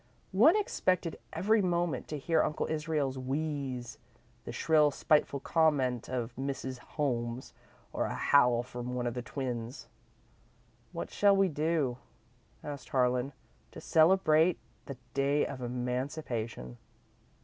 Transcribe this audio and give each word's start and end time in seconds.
One 0.31 0.55
expected, 0.57 1.19
every 1.31 1.61
moment, 1.61 2.07
to 2.07 2.17
hear 2.17 2.41
Uncle 2.43 2.65
Israel's 2.65 3.19
wheeze, 3.19 3.99
the 4.45 4.51
shrill, 4.51 4.89
spiteful 4.89 5.39
comment 5.39 6.09
of 6.09 6.33
Mrs. 6.35 6.79
Holmes, 6.79 7.53
or 7.93 8.07
a 8.07 8.15
howl 8.15 8.63
from 8.63 8.95
one 8.95 9.05
of 9.05 9.13
the 9.13 9.21
twins. 9.21 9.89
"What 10.91 11.11
shall 11.11 11.35
we 11.35 11.49
do," 11.49 11.97
asked 12.63 12.89
Harlan, 12.89 13.31
"to 13.73 13.79
celebrate 13.79 14.57
the 14.87 14.97
day 15.13 15.45
of 15.45 15.61
emancipation?" 15.61 16.79